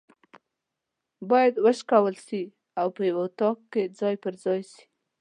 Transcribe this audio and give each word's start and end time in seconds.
بايد 1.29 1.55
وشکول 1.65 2.15
سي 2.27 2.43
او 2.79 2.87
په 2.95 3.01
یو 3.09 3.17
اطاق 3.27 3.57
کي 3.71 3.83
ځای 3.99 4.15
پر 4.23 4.33
ځای 4.43 4.61
سي 4.71 4.83